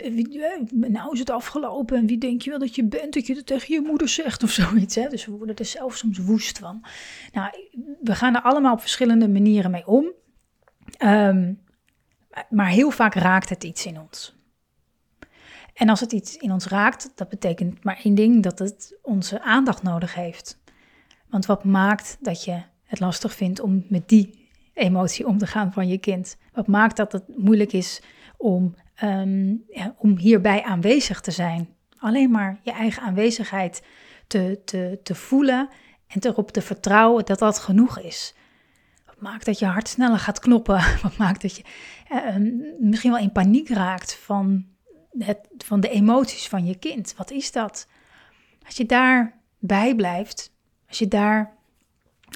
eh, 0.41 0.61
nou 0.69 1.13
is 1.13 1.19
het 1.19 1.29
afgelopen 1.29 1.97
en 1.97 2.05
wie 2.05 2.17
denk 2.17 2.41
je 2.41 2.49
wel 2.49 2.59
dat 2.59 2.75
je 2.75 2.83
bent, 2.83 3.13
dat 3.13 3.27
je 3.27 3.35
het 3.35 3.45
tegen 3.45 3.73
je 3.73 3.81
moeder 3.81 4.09
zegt 4.09 4.43
of 4.43 4.49
zoiets. 4.49 4.95
Hè? 4.95 5.07
Dus 5.07 5.25
we 5.25 5.31
worden 5.31 5.55
er 5.55 5.65
zelf 5.65 5.97
soms 5.97 6.17
woest 6.17 6.59
van. 6.59 6.85
Nou, 7.33 7.69
we 8.01 8.15
gaan 8.15 8.35
er 8.35 8.41
allemaal 8.41 8.73
op 8.73 8.81
verschillende 8.81 9.29
manieren 9.29 9.71
mee 9.71 9.87
om. 9.87 10.11
Um, 11.03 11.59
maar 12.49 12.67
heel 12.67 12.91
vaak 12.91 13.13
raakt 13.13 13.49
het 13.49 13.63
iets 13.63 13.85
in 13.85 13.99
ons. 13.99 14.35
En 15.73 15.89
als 15.89 15.99
het 15.99 16.11
iets 16.11 16.37
in 16.37 16.51
ons 16.51 16.65
raakt, 16.65 17.11
dat 17.15 17.29
betekent 17.29 17.83
maar 17.83 17.99
één 18.03 18.15
ding, 18.15 18.43
dat 18.43 18.59
het 18.59 18.97
onze 19.01 19.41
aandacht 19.41 19.83
nodig 19.83 20.15
heeft. 20.15 20.59
Want 21.29 21.45
wat 21.45 21.63
maakt 21.63 22.17
dat 22.19 22.43
je 22.43 22.61
het 22.83 22.99
lastig 22.99 23.33
vindt 23.33 23.59
om 23.59 23.85
met 23.89 24.09
die 24.09 24.49
emotie 24.73 25.27
om 25.27 25.37
te 25.37 25.47
gaan 25.47 25.73
van 25.73 25.87
je 25.87 25.97
kind? 25.97 26.37
Wat 26.53 26.67
maakt 26.67 26.97
dat 26.97 27.11
het 27.11 27.37
moeilijk 27.37 27.73
is 27.73 28.01
om, 28.41 28.75
ja, 29.67 29.95
om 29.97 30.17
hierbij 30.17 30.63
aanwezig 30.63 31.21
te 31.21 31.31
zijn. 31.31 31.69
Alleen 31.97 32.31
maar 32.31 32.59
je 32.61 32.71
eigen 32.71 33.03
aanwezigheid 33.03 33.83
te, 34.27 34.61
te, 34.65 34.99
te 35.03 35.15
voelen 35.15 35.69
en 36.07 36.25
erop 36.25 36.51
te 36.51 36.61
vertrouwen 36.61 37.25
dat 37.25 37.39
dat 37.39 37.59
genoeg 37.59 37.99
is. 37.99 38.35
Wat 39.05 39.21
maakt 39.21 39.45
dat 39.45 39.59
je 39.59 39.65
hart 39.65 39.87
sneller 39.87 40.19
gaat 40.19 40.39
kloppen? 40.39 40.81
Wat 41.03 41.17
maakt 41.17 41.41
dat 41.41 41.55
je 41.55 41.63
uh, 42.11 42.35
misschien 42.79 43.11
wel 43.11 43.21
in 43.21 43.31
paniek 43.31 43.69
raakt 43.69 44.15
van, 44.15 44.65
het, 45.17 45.47
van 45.57 45.79
de 45.79 45.89
emoties 45.89 46.47
van 46.47 46.65
je 46.65 46.75
kind? 46.75 47.13
Wat 47.17 47.31
is 47.31 47.51
dat? 47.51 47.87
Als 48.65 48.77
je 48.77 48.85
daarbij 48.85 49.95
blijft, 49.95 50.51
als 50.87 50.99
je 50.99 51.07
daar 51.07 51.57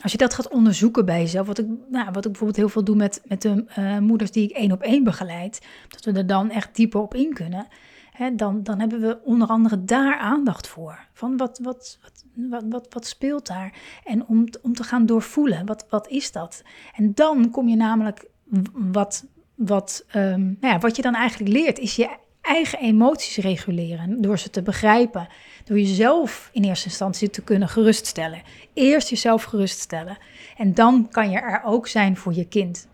als 0.01 0.11
je 0.11 0.17
dat 0.17 0.33
gaat 0.33 0.47
onderzoeken 0.47 1.05
bij 1.05 1.19
jezelf, 1.19 1.47
wat 1.47 1.57
ik, 1.57 1.65
nou, 1.89 2.05
wat 2.05 2.25
ik 2.25 2.31
bijvoorbeeld 2.31 2.55
heel 2.55 2.69
veel 2.69 2.83
doe 2.83 2.95
met, 2.95 3.21
met 3.25 3.41
de 3.41 3.65
uh, 3.79 3.97
moeders 3.97 4.31
die 4.31 4.49
ik 4.49 4.55
één 4.55 4.71
op 4.71 4.81
één 4.81 5.03
begeleid, 5.03 5.65
dat 5.87 6.05
we 6.05 6.11
er 6.11 6.27
dan 6.27 6.49
echt 6.49 6.75
dieper 6.75 7.01
op 7.01 7.13
in 7.13 7.33
kunnen, 7.33 7.67
hè, 8.11 8.35
dan, 8.35 8.63
dan 8.63 8.79
hebben 8.79 9.01
we 9.01 9.19
onder 9.23 9.47
andere 9.47 9.83
daar 9.83 10.17
aandacht 10.17 10.67
voor. 10.67 11.07
Van 11.13 11.37
wat, 11.37 11.59
wat, 11.63 11.99
wat, 12.01 12.25
wat, 12.49 12.63
wat, 12.69 12.87
wat 12.89 13.05
speelt 13.05 13.47
daar? 13.47 13.73
En 14.03 14.25
om, 14.27 14.45
om 14.61 14.73
te 14.73 14.83
gaan 14.83 15.05
doorvoelen, 15.05 15.65
wat, 15.65 15.85
wat 15.89 16.07
is 16.07 16.31
dat? 16.31 16.63
En 16.95 17.13
dan 17.13 17.49
kom 17.49 17.67
je 17.67 17.75
namelijk 17.75 18.29
wat, 18.73 19.25
wat, 19.55 20.05
um, 20.15 20.57
nou 20.59 20.73
ja, 20.73 20.79
wat 20.79 20.95
je 20.95 21.01
dan 21.01 21.15
eigenlijk 21.15 21.53
leert, 21.53 21.79
is 21.79 21.95
je 21.95 22.09
eigen 22.45 22.79
emoties 22.79 23.37
reguleren. 23.37 24.21
Door 24.21 24.39
ze 24.39 24.49
te 24.49 24.61
begrijpen. 24.61 25.27
Door 25.65 25.79
jezelf 25.79 26.49
in 26.53 26.63
eerste 26.63 26.87
instantie 26.87 27.29
te 27.29 27.41
kunnen 27.41 27.69
geruststellen. 27.69 28.41
Eerst 28.73 29.09
jezelf 29.09 29.43
geruststellen. 29.43 30.17
En 30.57 30.73
dan 30.73 31.07
kan 31.11 31.29
je 31.29 31.39
er 31.39 31.61
ook 31.63 31.87
zijn 31.87 32.17
voor 32.17 32.33
je 32.33 32.47
kind. 32.47 32.87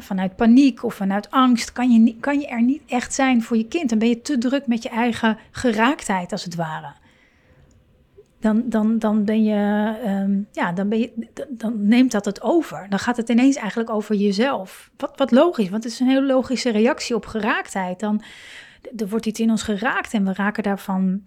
vanuit 0.00 0.36
paniek 0.36 0.84
of 0.84 0.94
vanuit 0.94 1.30
angst 1.30 1.72
kan 1.72 1.90
je, 1.90 2.16
kan 2.20 2.40
je 2.40 2.46
er 2.46 2.62
niet 2.62 2.82
echt 2.86 3.14
zijn 3.14 3.42
voor 3.42 3.56
je 3.56 3.66
kind. 3.66 3.88
Dan 3.88 3.98
ben 3.98 4.08
je 4.08 4.22
te 4.22 4.38
druk 4.38 4.66
met 4.66 4.82
je 4.82 4.88
eigen 4.88 5.38
geraaktheid, 5.50 6.32
als 6.32 6.44
het 6.44 6.54
ware. 6.54 6.92
Dan, 8.40 8.62
dan, 8.66 8.98
dan 8.98 9.24
ben 9.24 9.44
je, 9.44 9.94
um, 10.06 10.46
ja, 10.52 10.72
dan, 10.72 10.88
ben 10.88 10.98
je, 10.98 11.28
dan 11.48 11.88
neemt 11.88 12.12
dat 12.12 12.24
het 12.24 12.42
over. 12.42 12.86
Dan 12.88 12.98
gaat 12.98 13.16
het 13.16 13.28
ineens 13.28 13.56
eigenlijk 13.56 13.90
over 13.90 14.14
jezelf. 14.14 14.90
Wat, 14.96 15.12
wat 15.16 15.30
logisch, 15.30 15.68
want 15.68 15.84
het 15.84 15.92
is 15.92 16.00
een 16.00 16.08
hele 16.08 16.26
logische 16.26 16.70
reactie 16.70 17.14
op 17.14 17.26
geraaktheid. 17.26 18.00
Dan, 18.00 18.22
er 18.96 19.08
wordt 19.08 19.26
iets 19.26 19.40
in 19.40 19.50
ons 19.50 19.62
geraakt 19.62 20.12
en 20.12 20.24
we 20.24 20.32
raken 20.32 20.62
daarvan 20.62 21.24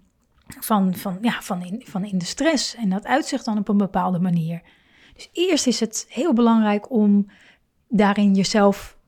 van, 0.58 0.94
van, 0.94 1.18
ja, 1.20 1.42
van, 1.42 1.62
in, 1.62 1.82
van 1.84 2.04
in 2.04 2.18
de 2.18 2.24
stress. 2.24 2.74
En 2.74 2.88
dat 2.88 3.06
uitzicht 3.06 3.44
dan 3.44 3.58
op 3.58 3.68
een 3.68 3.76
bepaalde 3.76 4.18
manier. 4.18 4.62
Dus 5.14 5.28
eerst 5.32 5.66
is 5.66 5.80
het 5.80 6.06
heel 6.08 6.32
belangrijk 6.32 6.90
om 6.90 7.30
daarin 7.88 8.34
jezelf 8.34 8.98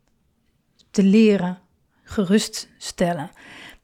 te 0.90 1.02
leren 1.02 1.58
geruststellen. 2.02 3.30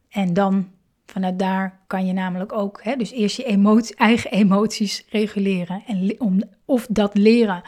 En 0.08 0.32
dan 0.32 0.70
vanuit 1.06 1.38
daar 1.38 1.80
kan 1.86 2.06
je 2.06 2.12
namelijk 2.12 2.52
ook, 2.52 2.82
hè, 2.82 2.96
dus 2.96 3.10
eerst 3.10 3.36
je 3.36 3.44
emotie, 3.44 3.96
eigen 3.96 4.30
emoties 4.30 5.06
reguleren 5.10 5.82
en 5.86 6.20
om, 6.20 6.42
of 6.64 6.86
dat 6.90 7.16
leren. 7.16 7.62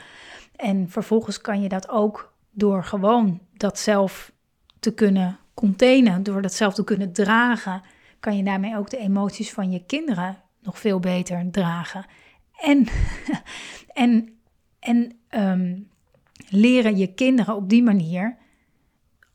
En 0.57 0.90
vervolgens 0.90 1.40
kan 1.40 1.62
je 1.62 1.69
dat 1.69 1.88
ook 1.88 2.33
door 2.50 2.85
gewoon 2.85 3.40
dat 3.52 3.78
zelf 3.78 4.33
te 4.80 4.95
kunnen 4.95 5.38
containen, 5.54 6.23
door 6.23 6.42
dat 6.42 6.54
zelf 6.54 6.75
te 6.75 6.85
kunnen 6.85 7.12
dragen, 7.12 7.83
kan 8.21 8.37
je 8.37 8.42
daarmee 8.42 8.76
ook 8.76 8.90
de 8.90 8.99
emoties 8.99 9.52
van 9.52 9.71
je 9.71 9.85
kinderen 9.87 10.42
nog 10.62 10.78
veel 10.78 11.00
beter 11.00 11.50
dragen. 11.50 12.07
En, 12.61 12.87
en, 13.92 14.38
en 14.78 15.19
um, 15.30 15.88
leren 16.49 16.97
je 16.97 17.14
kinderen 17.14 17.57
op 17.57 17.69
die 17.69 17.83
manier 17.83 18.37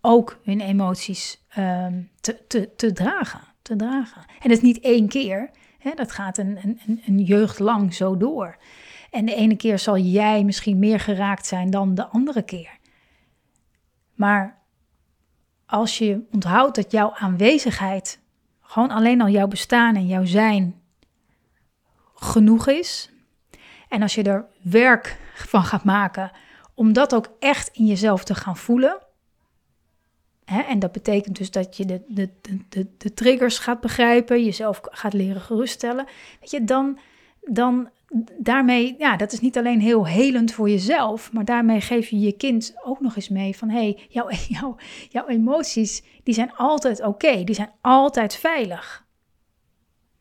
ook 0.01 0.39
hun 0.43 0.61
emoties 0.61 1.45
um, 1.57 2.09
te, 2.21 2.47
te, 2.47 2.75
te, 2.75 2.91
dragen, 2.91 3.41
te 3.61 3.75
dragen. 3.75 4.21
En 4.21 4.49
dat 4.49 4.57
is 4.57 4.61
niet 4.61 4.79
één 4.79 5.07
keer, 5.07 5.49
hè, 5.77 5.91
dat 5.95 6.11
gaat 6.11 6.37
een, 6.37 6.79
een, 6.85 7.01
een 7.05 7.19
jeugd 7.19 7.59
lang 7.59 7.93
zo 7.93 8.17
door. 8.17 8.57
En 9.11 9.25
de 9.25 9.35
ene 9.35 9.55
keer 9.55 9.79
zal 9.79 9.97
jij 9.97 10.43
misschien 10.43 10.79
meer 10.79 10.99
geraakt 10.99 11.45
zijn 11.45 11.69
dan 11.69 11.95
de 11.95 12.05
andere 12.05 12.41
keer. 12.41 12.77
Maar 14.13 14.63
als 15.65 15.97
je 15.97 16.21
onthoudt 16.31 16.75
dat 16.75 16.91
jouw 16.91 17.13
aanwezigheid, 17.13 18.19
gewoon 18.61 18.91
alleen 18.91 19.21
al 19.21 19.29
jouw 19.29 19.47
bestaan 19.47 19.95
en 19.95 20.07
jouw 20.07 20.25
zijn, 20.25 20.81
genoeg 22.15 22.67
is. 22.67 23.09
En 23.89 24.01
als 24.01 24.15
je 24.15 24.23
er 24.23 24.45
werk 24.61 25.19
van 25.35 25.63
gaat 25.63 25.83
maken 25.83 26.31
om 26.73 26.93
dat 26.93 27.15
ook 27.15 27.29
echt 27.39 27.69
in 27.73 27.85
jezelf 27.85 28.23
te 28.23 28.35
gaan 28.35 28.57
voelen, 28.57 29.03
Hè? 30.45 30.61
En 30.61 30.79
dat 30.79 30.91
betekent 30.91 31.37
dus 31.37 31.51
dat 31.51 31.77
je 31.77 31.85
de, 31.85 32.01
de, 32.07 32.29
de, 32.69 32.87
de, 32.97 33.13
triggers 33.13 33.57
gaat 33.57 33.81
begrijpen, 33.81 34.43
jezelf 34.43 34.81
gaat 34.83 35.13
leren 35.13 35.41
geruststellen. 35.41 36.05
Weet 36.39 36.51
je, 36.51 36.63
dan, 36.63 36.99
dan 37.41 37.89
daarmee, 38.37 38.95
ja, 38.97 39.17
dat 39.17 39.31
is 39.31 39.39
niet 39.39 39.57
alleen 39.57 39.79
heel 39.81 40.07
helend 40.07 40.51
voor 40.51 40.69
jezelf, 40.69 41.31
maar 41.31 41.45
daarmee 41.45 41.81
geef 41.81 42.07
je 42.07 42.19
je 42.19 42.31
kind 42.31 42.73
ook 42.83 42.99
nog 42.99 43.15
eens 43.15 43.29
mee 43.29 43.57
van, 43.57 43.69
hé, 43.69 43.77
hey, 43.77 44.05
jouw, 44.09 44.29
jouw, 44.59 44.75
jouw 45.09 45.27
emoties, 45.27 46.03
die 46.23 46.33
zijn 46.33 46.55
altijd 46.55 47.03
oké, 47.03 47.43
die 47.43 47.55
zijn 47.55 47.71
altijd 47.81 48.35
veilig. 48.35 49.05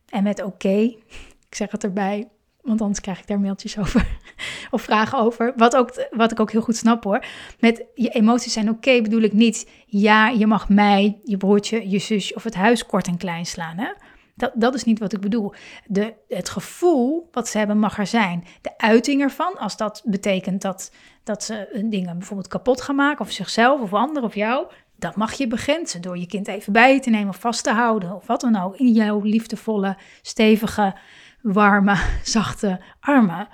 En 0.09 0.23
met 0.23 0.43
oké, 0.43 0.79
ik 1.49 1.55
zeg 1.55 1.71
het 1.71 1.85
erbij, 1.85 2.29
want 2.62 2.81
anders 2.81 3.00
krijg 3.00 3.19
ik 3.19 3.26
daar 3.26 3.41
mailtjes 3.41 3.79
over 3.79 4.07
of 4.71 4.83
vragen 4.83 5.19
over. 5.19 5.53
Wat, 5.57 5.76
ook, 5.76 6.09
wat 6.11 6.33
ik 6.33 6.41
ook 6.41 6.53
heel 6.53 6.61
goed 6.61 6.76
snap 6.76 7.05
hoor. 7.05 7.25
Met 7.61 7.85
je 7.95 8.09
emoties 8.09 8.53
zijn 8.53 8.71
oké 8.71 9.03
bedoel 9.03 9.23
ik 9.23 9.33
niet, 9.33 9.71
ja, 9.87 10.29
je 10.29 10.47
mag 10.47 10.69
mij, 10.69 11.21
je 11.25 11.37
broertje, 11.37 11.91
je 11.91 11.99
zusje 11.99 12.35
of 12.35 12.45
het 12.45 12.55
huis 12.55 12.87
kort 12.87 13.07
en 13.07 13.17
klein 13.17 13.47
slaan. 13.47 13.79
Hè? 13.79 13.93
Dat, 14.37 14.53
dat 14.55 14.75
is 14.75 14.85
niet 14.85 14.99
wat 14.99 15.12
ik 15.12 15.21
bedoel. 15.21 15.53
De, 15.87 16.14
het 16.29 16.49
gevoel 16.49 17.29
wat 17.33 17.49
ze 17.49 17.59
hebben 17.59 17.79
mag 17.79 17.99
er 17.99 18.07
zijn. 18.07 18.45
De 18.61 18.79
uiting 18.79 19.21
ervan, 19.21 19.59
als 19.59 19.76
dat 19.76 20.03
betekent 20.05 20.62
dat, 20.62 20.93
dat 21.25 21.45
ze 21.45 21.85
dingen 21.91 22.19
bijvoorbeeld 22.19 22.49
kapot 22.49 22.81
gaan 22.81 22.95
maken, 22.95 23.25
of 23.25 23.31
zichzelf 23.31 23.81
of 23.81 23.93
anderen 23.93 24.29
of 24.29 24.35
jou, 24.35 24.67
dat 24.97 25.17
mag 25.17 25.33
je 25.33 25.47
begrenzen 25.47 26.03
door 26.03 26.19
je 26.19 26.26
kind 26.26 26.49
even 26.49 26.73
bij 26.73 27.00
te 27.00 27.11
nemen 27.11 27.29
of 27.29 27.41
vast 27.41 27.64
te 27.64 27.73
houden 27.73 28.14
of 28.14 28.26
wat 28.26 28.41
dan 28.41 28.57
ook. 28.57 28.76
In 28.76 28.93
jouw 28.93 29.21
liefdevolle, 29.21 29.97
stevige, 30.23 30.97
warme, 31.43 31.97
zachte 32.23 32.81
armen. 33.00 33.49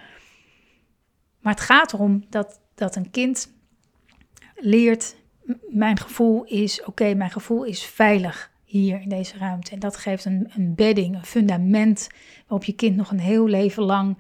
Maar 1.41 1.53
het 1.53 1.63
gaat 1.63 1.93
erom 1.93 2.25
dat, 2.29 2.61
dat 2.75 2.97
een 2.97 3.11
kind 3.11 3.53
leert, 4.55 5.17
mijn 5.69 5.99
gevoel 5.99 6.45
is 6.45 6.85
oké, 6.85 7.15
mijn 7.15 7.31
gevoel 7.31 7.65
is 7.65 7.85
veilig 7.85 8.51
hier 8.71 9.01
in 9.01 9.09
deze 9.09 9.39
ruimte. 9.39 9.71
En 9.71 9.79
dat 9.79 9.97
geeft 9.97 10.25
een, 10.25 10.51
een 10.57 10.75
bedding, 10.75 11.15
een 11.15 11.25
fundament 11.25 12.09
waarop 12.47 12.65
je 12.65 12.73
kind 12.73 12.97
nog 12.97 13.11
een 13.11 13.21
heel 13.21 13.47
leven 13.47 13.83
lang 13.83 14.17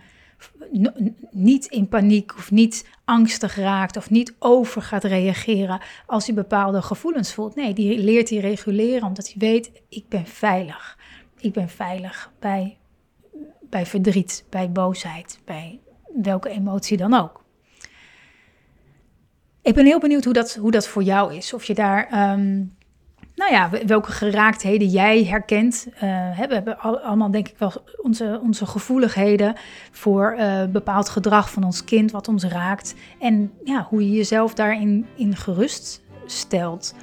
niet 1.30 1.66
in 1.66 1.88
paniek 1.88 2.36
of 2.36 2.50
niet 2.50 2.88
angstig 3.04 3.56
raakt 3.56 3.96
of 3.96 4.10
niet 4.10 4.34
over 4.38 4.82
gaat 4.82 5.04
reageren 5.04 5.80
als 6.06 6.26
hij 6.26 6.34
bepaalde 6.34 6.82
gevoelens 6.82 7.34
voelt. 7.34 7.54
Nee, 7.54 7.72
die 7.72 7.98
leert 7.98 8.30
hij 8.30 8.38
reguleren 8.38 9.08
omdat 9.08 9.26
hij 9.26 9.34
weet, 9.38 9.70
ik 9.88 10.08
ben 10.08 10.26
veilig. 10.26 10.98
Ik 11.40 11.52
ben 11.52 11.68
veilig 11.68 12.32
bij, 12.38 12.76
bij 13.60 13.86
verdriet, 13.86 14.44
bij 14.48 14.70
boosheid, 14.70 15.38
bij 15.44 15.80
welke 16.22 16.48
emotie 16.48 16.96
dan 16.96 17.14
ook. 17.14 17.44
Ik 19.62 19.74
ben 19.74 19.84
heel 19.84 20.00
benieuwd 20.00 20.24
hoe 20.24 20.32
dat, 20.32 20.54
hoe 20.54 20.70
dat 20.70 20.88
voor 20.88 21.02
jou 21.02 21.34
is. 21.34 21.52
Of 21.54 21.64
je 21.64 21.74
daar 21.74 22.08
ehm, 22.08 22.62
nou 23.40 23.52
ja, 23.52 23.70
welke 23.86 24.12
geraaktheden 24.12 24.88
jij 24.88 25.24
herkent. 25.24 25.86
Uh, 25.94 26.00
we 26.00 26.34
hebben 26.36 26.78
allemaal 26.78 27.30
denk 27.30 27.48
ik 27.48 27.54
wel 27.58 27.72
onze, 28.02 28.40
onze 28.42 28.66
gevoeligheden 28.66 29.54
voor 29.90 30.36
uh, 30.38 30.64
bepaald 30.64 31.08
gedrag 31.08 31.50
van 31.50 31.64
ons 31.64 31.84
kind, 31.84 32.10
wat 32.10 32.28
ons 32.28 32.44
raakt. 32.44 32.94
En 33.18 33.52
ja, 33.64 33.86
hoe 33.88 34.04
je 34.04 34.16
jezelf 34.16 34.54
daarin 34.54 35.06
in 35.16 35.36
gerust 35.36 36.02
stelt. 36.26 36.94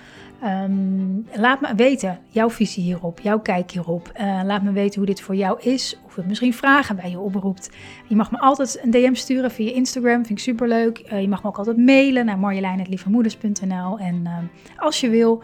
Um, 0.43 1.27
laat 1.33 1.61
me 1.61 1.75
weten 1.75 2.19
jouw 2.29 2.49
visie 2.49 2.83
hierop, 2.83 3.19
jouw 3.19 3.39
kijk 3.39 3.71
hierop. 3.71 4.11
Uh, 4.19 4.41
laat 4.45 4.63
me 4.63 4.71
weten 4.71 4.97
hoe 4.97 5.05
dit 5.05 5.21
voor 5.21 5.35
jou 5.35 5.61
is. 5.61 5.99
Of 6.05 6.15
het 6.15 6.27
misschien 6.27 6.53
vragen 6.53 6.95
bij 6.95 7.09
je 7.09 7.19
oproept. 7.19 7.69
Je 8.07 8.15
mag 8.15 8.31
me 8.31 8.39
altijd 8.39 8.79
een 8.83 8.91
DM 8.91 9.13
sturen 9.13 9.51
via 9.51 9.73
Instagram, 9.73 10.25
vind 10.25 10.29
ik 10.29 10.39
superleuk. 10.39 11.11
Uh, 11.11 11.21
je 11.21 11.27
mag 11.27 11.43
me 11.43 11.49
ook 11.49 11.57
altijd 11.57 11.77
mailen 11.77 12.25
naar 12.25 12.39
marjolein.lievemoeders.nl. 12.39 13.99
En 13.99 14.21
uh, 14.23 14.37
als 14.77 14.99
je 14.99 15.09
wil, 15.09 15.43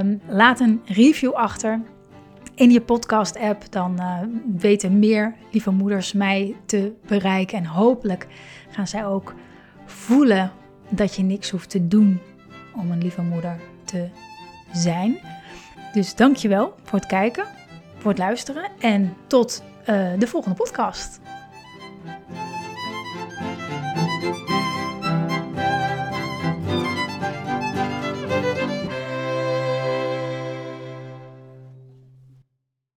um, 0.00 0.20
laat 0.28 0.60
een 0.60 0.80
review 0.84 1.32
achter 1.32 1.80
in 2.54 2.70
je 2.70 2.80
podcast-app. 2.80 3.72
Dan 3.72 4.00
weten 4.56 4.98
meer 4.98 5.34
lieve 5.50 5.70
moeders 5.70 6.12
mij 6.12 6.56
te 6.66 6.92
bereiken. 7.06 7.58
En 7.58 7.64
hopelijk 7.64 8.26
gaan 8.70 8.86
zij 8.86 9.06
ook 9.06 9.34
voelen 9.84 10.52
dat 10.88 11.14
je 11.14 11.22
niks 11.22 11.50
hoeft 11.50 11.70
te 11.70 11.88
doen 11.88 12.20
om 12.76 12.90
een 12.90 13.02
lieve 13.02 13.22
moeder 13.22 13.56
zijn. 14.72 15.18
Dus 15.92 16.14
dankjewel 16.14 16.74
voor 16.84 16.98
het 16.98 17.08
kijken, 17.08 17.46
voor 17.98 18.10
het 18.10 18.18
luisteren 18.18 18.70
en 18.80 19.16
tot 19.26 19.62
uh, 19.80 20.10
de 20.18 20.26
volgende 20.26 20.56
podcast. 20.56 21.20